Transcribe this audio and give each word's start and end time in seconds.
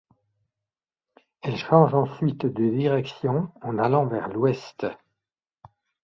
Elle 1.43 1.57
change 1.57 1.93
ensuite 1.93 2.47
de 2.47 2.69
direction 2.71 3.51
en 3.61 3.77
allant 3.77 4.07
vers 4.07 4.29
l’ouest. 4.29 4.87